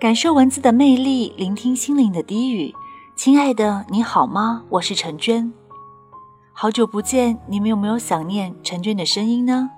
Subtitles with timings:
[0.00, 2.72] 感受文字的魅力，聆听心灵的低语。
[3.16, 4.62] 亲爱的，你好吗？
[4.68, 5.52] 我是陈娟，
[6.52, 9.68] 好久不见，你们有没有想念陈娟的声音呢？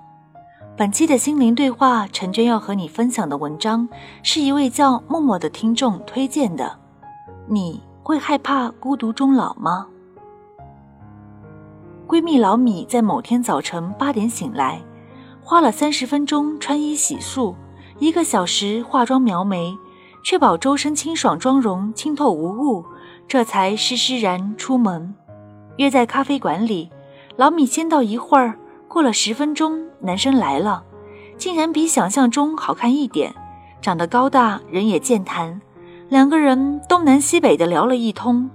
[0.77, 3.89] 本期的心灵对话，陈娟要和你分享的文章，
[4.21, 6.77] 是一位叫默默的听众推荐的。
[7.47, 9.87] 你会害怕孤独终老吗？
[12.07, 14.83] 闺蜜老米在某天早晨八点醒来，
[15.41, 17.55] 花了三十分钟穿衣洗漱，
[17.97, 19.75] 一个小时化妆描眉。
[20.23, 22.85] 确保周身清爽，妆容清透无误，
[23.27, 25.13] 这才施施然出门。
[25.77, 26.89] 约在咖啡馆里，
[27.37, 28.57] 老米先到一会儿，
[28.87, 30.83] 过了十分钟，男生来了，
[31.37, 33.33] 竟然比想象中好看一点，
[33.81, 35.59] 长得高大，人也健谈。
[36.09, 38.49] 两个人东南西北的聊了一通，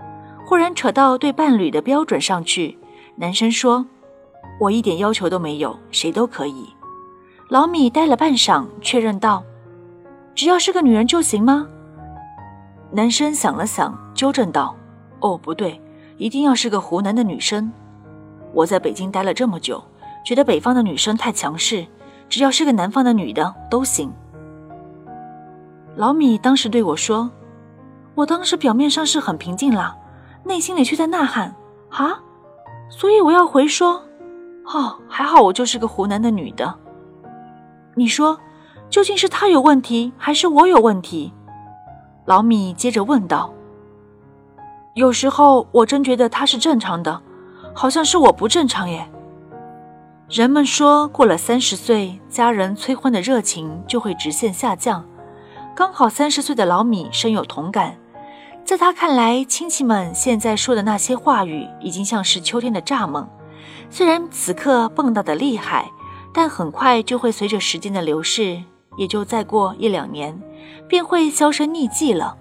[0.44, 2.78] 忽然扯到对伴侣的标准上去。
[3.16, 3.86] 男生说
[4.60, 6.68] ：“我一点要求都没有，谁都可以。”
[7.48, 9.42] 老米呆了半晌，确认道。
[10.36, 11.66] 只要是个女人就行吗？
[12.92, 14.76] 男生想了想，纠正道
[15.20, 15.80] ：“哦，不对，
[16.18, 17.72] 一定要是个湖南的女生。
[18.52, 19.82] 我在北京待了这么久，
[20.26, 21.86] 觉得北方的女生太强势，
[22.28, 24.12] 只要是个南方的女的都行。”
[25.96, 27.30] 老米当时对我说
[28.14, 29.96] ：“我当时表面上是很平静啦，
[30.44, 31.54] 内心里却在呐喊
[31.88, 32.20] 啊！
[32.90, 34.02] 所以我要回说：
[34.66, 36.74] 哦，还好我就是个湖南的女的。
[37.94, 38.38] 你说。”
[38.88, 41.32] 究竟是他有问题，还是我有问题？
[42.24, 43.52] 老米接着问道。
[44.94, 47.20] 有时候我真觉得他是正常的，
[47.74, 49.06] 好像是我不正常耶。
[50.28, 55.04] 人们说过了三十岁，家人催婚的热情就会直线下降。
[55.74, 57.98] 刚好三十岁的老米深有同感，
[58.64, 63.26] 在他看来，亲戚们现在说的那些话语，已经像是秋天的蚱蜢，
[63.90, 65.90] 虽然此刻蹦跶的厉害，
[66.32, 68.62] 但很快就会随着时间的流逝。
[68.96, 70.40] 也就再过一两年，
[70.88, 72.36] 便会销声匿迹了。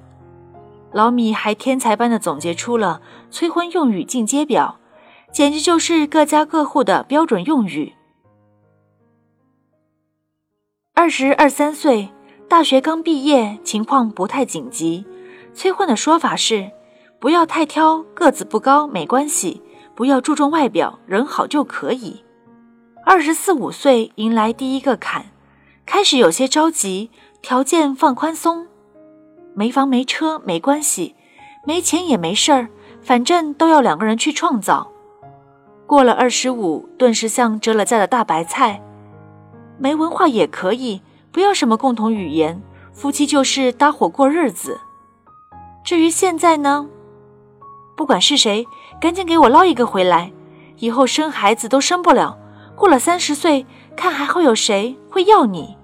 [0.92, 4.80] 老米还天才般的总结出了催婚用语进阶表，
[5.32, 7.94] 简直就是各家各户的标准用语。
[10.94, 12.10] 二十二三岁，
[12.48, 15.06] 大学刚毕业，情况不太紧急。
[15.54, 16.72] 催婚的说法是：
[17.20, 19.62] 不要太挑，个子不高没关系，
[19.94, 22.24] 不要注重外表，人好就可以。
[23.06, 25.26] 二十四五岁，迎来第一个坎。
[25.86, 28.68] 开始有些着急，条件放宽松，
[29.54, 31.16] 没房没车没关系，
[31.64, 32.68] 没钱也没事儿，
[33.02, 34.92] 反正都要两个人去创造。
[35.86, 38.82] 过了二十五，顿时像折了价的大白菜，
[39.78, 41.02] 没文化也可以，
[41.32, 44.80] 不要什么共同语言，夫妻就是搭伙过日子。
[45.84, 46.90] 至于现在呢，
[47.96, 48.66] 不管是谁，
[49.00, 50.32] 赶紧给我捞一个回来，
[50.78, 52.40] 以后生孩子都生不了。
[52.76, 53.66] 过了三十岁，
[53.96, 55.78] 看还会有谁会要你？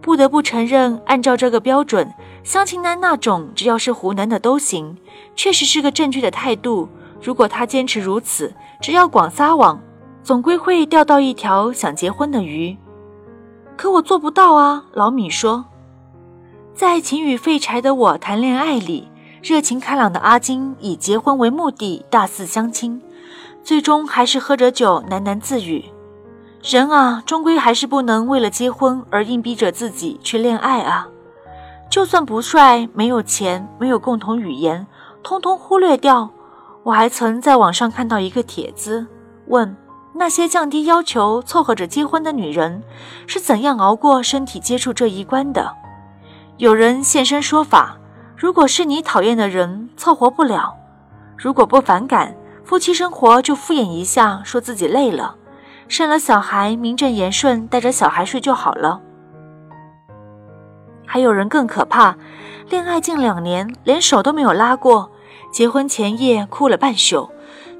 [0.00, 2.14] 不得不承认，按照这个标准，
[2.44, 4.96] 相亲男那种只要是湖南的都行，
[5.34, 6.88] 确实是个正确的态度。
[7.20, 9.80] 如果他坚持如此，只要广撒网，
[10.22, 12.76] 总归会钓到一条想结婚的鱼。
[13.76, 14.84] 可我做不到啊！
[14.92, 15.64] 老米说，
[16.74, 19.08] 在情与废柴的我谈恋爱里，
[19.42, 23.02] 热情开朗的阿金以结婚为目的大肆相亲。
[23.68, 25.84] 最终还是喝着酒喃喃自语
[26.64, 31.06] ：“人啊，终归还是不能为了结婚而硬逼着自己去恋爱啊！
[31.90, 34.86] 就算不帅、没有钱、没有共同语言，
[35.22, 36.30] 通通忽略掉。
[36.82, 39.06] 我还曾在网上看到一个帖子，
[39.48, 39.76] 问
[40.14, 42.82] 那些降低要求凑合着结婚的女人
[43.26, 45.70] 是怎样熬过身体接触这一关的。
[46.56, 47.98] 有人现身说法：
[48.34, 50.74] 如果是你讨厌的人，凑合不了；
[51.36, 52.34] 如果不反感。”
[52.68, 55.36] 夫妻生活就敷衍一下，说自己累了，
[55.88, 59.00] 生了小孩名正言顺带着小孩睡就好了。
[61.06, 62.14] 还有人更可怕，
[62.68, 65.10] 恋爱近两年连手都没有拉过，
[65.50, 67.30] 结婚前夜哭了半宿，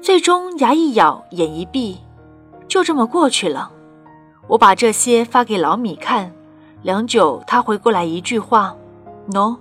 [0.01, 1.99] 最终牙一咬眼一闭，
[2.67, 3.71] 就这么过去了。
[4.47, 6.31] 我把这些发给老米看，
[6.81, 8.75] 良久，他回过来一句话
[9.31, 9.57] ：“no，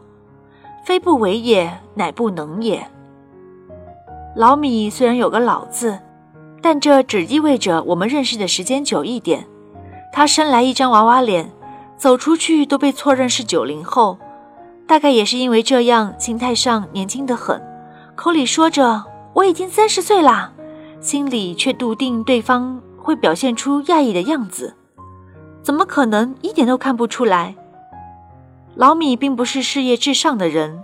[0.87, 2.91] 非不为也，乃不能也。”
[4.37, 5.99] 老米虽然有个“老”字，
[6.63, 9.47] 但这只意味着我们认识的时间久一点。
[10.13, 11.51] 他生来一张娃娃脸，
[11.97, 14.19] 走出去都被错认是九零后，
[14.87, 17.61] 大概也是因为这样，心态上年轻的很，
[18.15, 19.05] 口里说着
[19.35, 20.53] 我已经三十岁啦，
[21.01, 24.75] 心里却笃定对方会表现出讶异的样子。
[25.63, 27.55] 怎么可能一点都看不出来？
[28.75, 30.83] 老米并不是事业至上的人，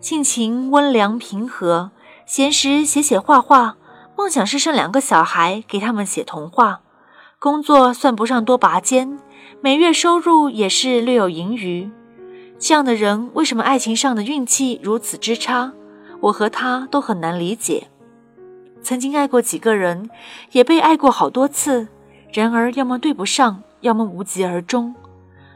[0.00, 1.90] 性情温良平和。
[2.26, 3.76] 闲时写写画画，
[4.16, 6.80] 梦想是生两个小孩给他们写童话。
[7.38, 9.18] 工作算不上多拔尖，
[9.60, 11.90] 每月收入也是略有盈余。
[12.58, 15.72] 这样的人为什么爱情上的运气如此之差？
[16.20, 17.88] 我和他都很难理解。
[18.82, 20.08] 曾经爱过几个人，
[20.52, 21.88] 也被爱过好多次，
[22.32, 24.94] 然而要么对不上，要么无疾而终。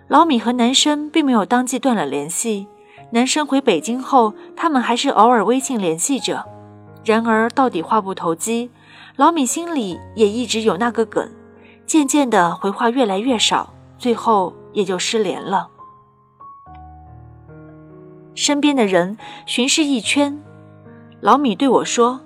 [0.07, 2.67] 老米和男生并没有当即断了联系。
[3.13, 6.45] 男生回北京后，他们还是偶尔微信联系着。
[7.09, 8.71] 然而到底话不投机，
[9.17, 11.27] 老米心里也一直有那个梗。
[11.87, 15.71] 渐渐的，回话越来越少，最后也就失联了。
[18.35, 19.17] 身边的人
[19.47, 20.39] 巡视一圈，
[21.23, 22.21] 老米对我说。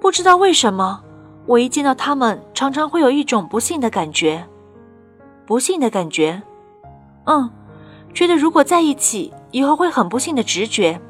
[0.00, 1.02] 不知道为什么，
[1.46, 4.46] 我一见到他们，常常会有一种不幸的感觉。
[5.46, 6.40] 不幸的感觉，
[7.24, 7.50] 嗯，
[8.14, 11.00] 觉得如果在一起，以后会很不幸的直觉。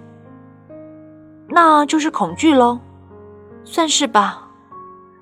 [1.50, 2.78] 那就是恐惧喽，
[3.64, 4.48] 算是吧。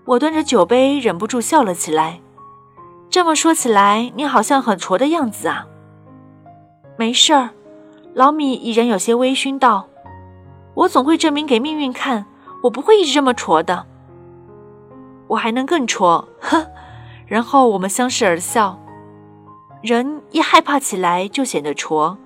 [0.05, 2.21] 我端着酒杯，忍不住笑了起来。
[3.11, 5.67] 这么说起来，你好像很挫的样子啊。
[6.97, 7.51] 没事儿，
[8.15, 9.89] 老米已然有些微醺道
[10.75, 12.27] ：“我总会证明给命运看。”
[12.61, 13.87] 我不会一直这么挫的，
[15.29, 16.67] 我还能更挫，呵。
[17.25, 18.77] 然后我们相视而笑。
[19.81, 22.19] 人一害怕起来就显得挫。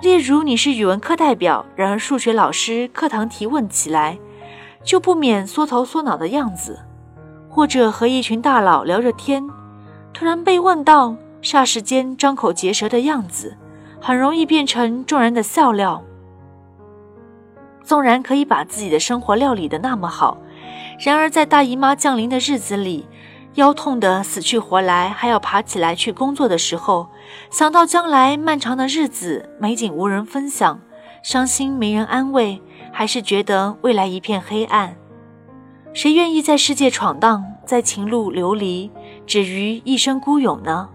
[0.00, 4.18] 例如你是语文课代表，然而数学老师课堂提问起来，
[4.84, 6.74] 就不免缩头缩脑的样子；
[7.48, 9.42] 或者和一群大佬聊着天，
[10.12, 13.56] 突然被问到，霎时间张口结舌的样子，
[13.98, 16.02] 很容易变成众人的笑料。
[17.82, 20.36] 纵然可以把自己的生活料理得那么好，
[21.00, 23.06] 然而在大姨妈降临的日子里，
[23.56, 27.08] 腰痛得死去活来，还要爬起来去工作的时候，
[27.50, 30.80] 想到将来漫长的日子美景无人分享，
[31.22, 32.62] 伤心没人安慰，
[32.92, 34.96] 还是觉得未来一片黑暗。
[35.92, 38.90] 谁愿意在世界闯荡，在情路流离，
[39.26, 40.88] 止于一生孤勇呢？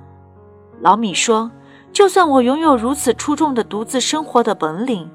[0.80, 1.52] 老米说
[1.92, 5.10] ：“就算我拥有如此出众的独自生活的本领。”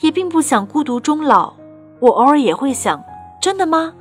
[0.00, 1.54] 也并不想孤独终老，
[1.98, 3.02] 我偶尔也会想：
[3.40, 3.92] 真的吗？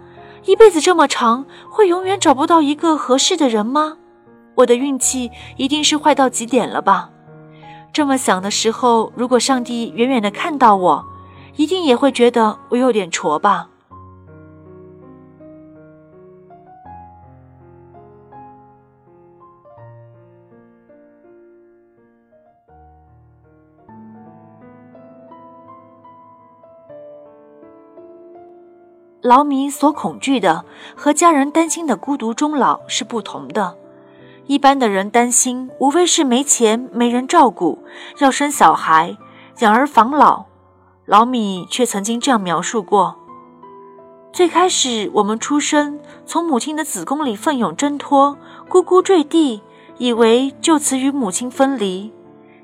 [0.45, 3.97] 一辈子这么长，会永远找不到一个合适的人吗？
[4.55, 7.09] 我的运气一定是坏到极点了吧？
[7.91, 11.05] 这么想的时候，如果上帝远远的看到我，
[11.55, 13.67] 一定也会觉得我有点挫吧。
[29.29, 30.65] 劳米所恐惧的
[30.95, 33.75] 和家人担心的孤独终老是不同的。
[34.47, 37.77] 一般的人担心无非是没钱、没人照顾，
[38.17, 39.15] 要生小孩、
[39.59, 40.45] 养儿防老。
[41.05, 43.17] 老米却曾经这样描述过：
[44.33, 48.35] 最开始我们出生，从母亲的子宫里奋勇挣脱，
[48.67, 49.61] 咕咕坠地，
[49.99, 52.11] 以为就此与母亲分离。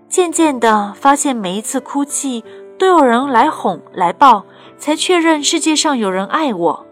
[0.10, 2.44] 渐渐的发现，每一次哭泣
[2.80, 4.46] 都有人来哄来抱。
[4.86, 6.86] 才确认世界上有人爱我。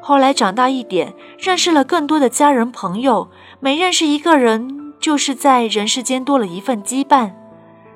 [0.00, 3.28] 后来长大一点，认识了更多的家人朋友，
[3.58, 7.32] 每认识一个人，就是在人世间多了一份羁绊。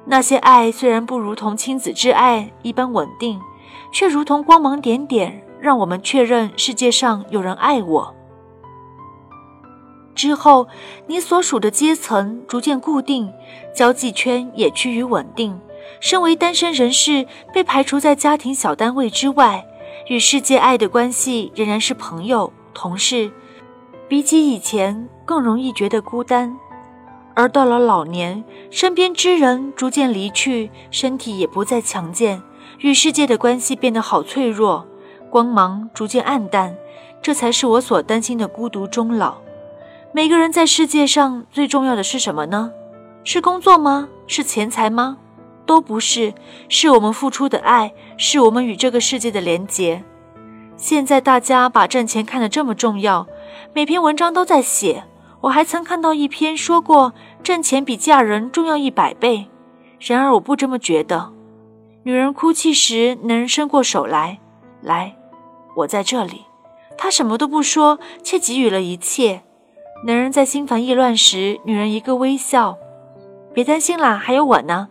[0.06, 3.40] 那些爱虽然不如同亲子之爱一般稳定，
[3.92, 8.12] 却如同光芒点点，让我们确认世界上有人爱我。
[10.16, 10.66] 之后，
[11.06, 13.32] 你所属的阶层逐渐固定，
[13.72, 15.60] 交际圈也趋于稳定。
[16.00, 19.66] 身为单身人士，被排除在家庭小单位之外，
[20.08, 23.30] 与世界爱的关系仍然是朋友、同事。
[24.08, 26.56] 比起以前，更容易觉得孤单。
[27.34, 32.42] 而到了老年，身边之人逐渐离去，身体也不再强健，
[32.78, 34.86] 与世界的关系变得好脆弱，
[35.30, 36.76] 光芒逐渐暗淡。
[37.20, 39.38] 这才是我所担心的孤独终老。
[40.12, 42.72] 每个人在世界上最重要的是什么呢？
[43.24, 44.08] 是工作吗？
[44.26, 45.18] 是钱财吗？
[45.68, 46.32] 都不是，
[46.70, 50.02] 是我们付出的爱，是我们与这个世界的连结。
[50.78, 53.26] 现在大家把挣钱看得这么重要，
[53.74, 55.04] 每篇文章都在写。
[55.42, 59.46] 我还曾看到一篇说过，挣钱比嫁人重要一百倍。
[60.00, 61.34] 然而我不这么觉得。
[62.04, 64.38] 女人哭泣时，男人伸过手来，
[64.80, 65.14] 来，
[65.76, 66.46] 我在这里。
[66.96, 69.42] 他什么都不说，却给予了一切。
[70.06, 72.78] 男人在心烦意乱时，女人一个微笑，
[73.52, 74.88] 别担心啦，还有我呢。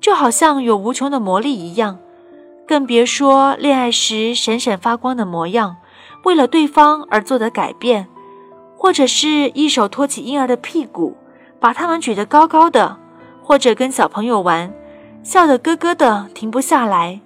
[0.00, 1.98] 就好像有无穷的魔力一样，
[2.66, 5.76] 更别说恋爱时闪闪发光的模样，
[6.24, 8.08] 为了对方而做的改变，
[8.76, 11.16] 或者是一手托起婴儿的屁股，
[11.60, 12.96] 把他们举得高高的，
[13.42, 14.72] 或者跟小朋友玩，
[15.22, 17.20] 笑得咯咯的停不下来。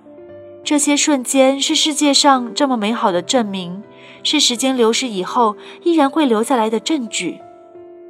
[0.64, 3.84] 这些瞬间是世界上这么美好的证明，
[4.22, 7.40] 是时间流逝以后依然会留下来的证据。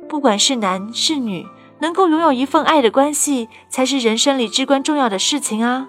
[0.09, 1.44] 不管是男是女，
[1.81, 5.88] 能够拥有一份爱的关系，才是人生里至关重要的事情啊！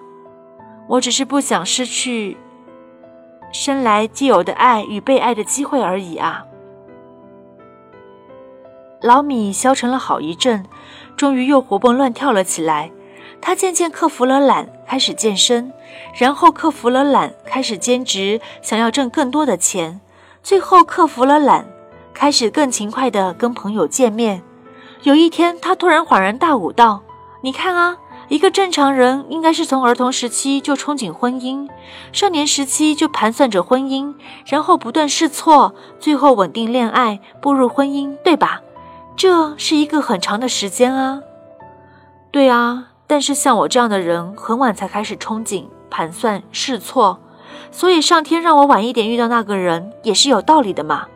[0.88, 2.36] 我只是不想失去
[3.52, 6.44] 生来既有的爱与被爱的机会而已啊！
[9.02, 10.64] 老米消沉了好一阵，
[11.16, 12.90] 终于又活蹦乱跳了起来。
[13.40, 15.72] 他渐渐克服了懒，开始健身，
[16.18, 20.00] 然后克服了懒，开始兼职，想要挣更多的钱，
[20.42, 21.68] 最后克服了懒，
[22.14, 24.42] 开始更勤快地跟朋友见面。
[25.06, 27.00] 有一天，他突然恍然大悟道
[27.40, 27.96] ：“你看啊，
[28.26, 31.68] 一个正常人应该是从儿童时期就憧憬婚姻，
[32.12, 38.62] 少年时期就盘算着婚姻，然后不断试错，最后稳定恋爱，步入婚姻，对吧？
[39.14, 41.20] 这是一个很长的时间啊。
[42.32, 47.20] 对啊，但是像我这样的人，很晚才开始憧憬、盘算、试错，
[47.70, 51.06] 所以上天让我晚一点遇到那个人，也是有道理的嘛。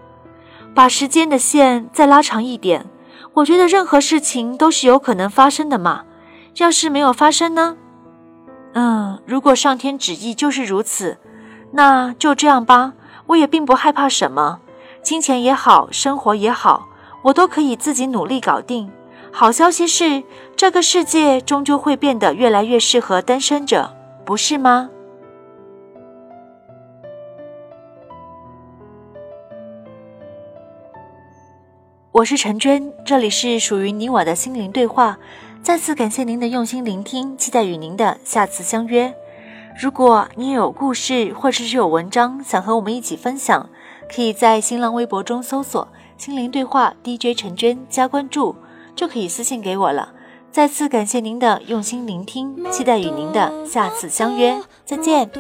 [0.77, 2.87] 把时间的线再拉长一点。”
[3.35, 6.05] 我觉得任何事情都是有可能发生的嘛，
[6.57, 7.77] 要是没有发生呢？
[8.75, 11.19] 嗯，如果上天旨意就是如此，
[11.73, 12.93] 那就这样吧。
[13.27, 14.59] 我也并不害怕什么，
[15.03, 16.89] 金钱也好，生活也好，
[17.23, 18.91] 我都可以自己努力搞定。
[19.33, 20.25] 好消息是，
[20.57, 23.95] 这个世界终究会变得越来越适合单身者，
[24.25, 24.91] 不是吗？
[32.21, 35.19] 我是陈娟，这里是属于你我的心灵对话。
[35.63, 39.15] 再次感谢您的用心聆听，期待与您的下次相约。
[39.81, 43.71] 如果你有故事或者是有文章想和我们一起分享，
[44.15, 48.55] 可以在新浪微博中搜索“心灵对话 DJ 陈娟”加关注，
[48.95, 50.13] 就可以私信给我了。
[50.53, 54.61] 再次感谢您的用心聆听，期待与您的下次相约。
[54.85, 55.31] 再见。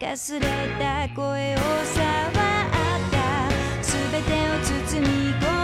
[0.00, 0.40] かすれ
[0.78, 2.40] た声を触った。
[3.82, 5.59] 全てを包み込む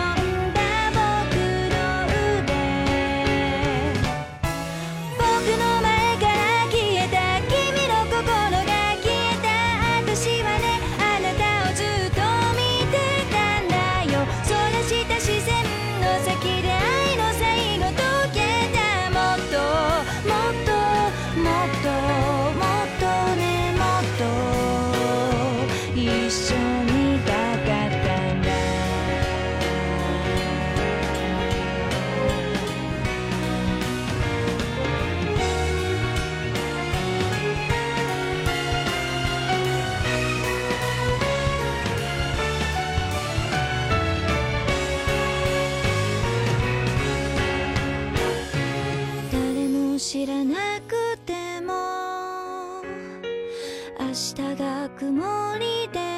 [55.06, 56.15] 曇りで